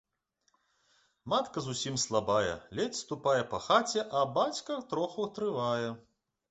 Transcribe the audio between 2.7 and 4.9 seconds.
ледзь ступае па хаце, а бацька